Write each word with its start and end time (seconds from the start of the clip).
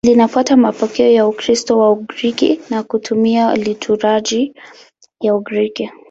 Linafuata 0.05 0.57
mapokeo 0.57 1.07
ya 1.11 1.27
Ukristo 1.27 1.77
wa 1.79 1.91
Ugiriki 1.91 2.59
na 2.69 2.83
kutumia 2.83 3.55
liturujia 3.55 4.53
ya 5.21 5.35
Ugiriki. 5.35 5.91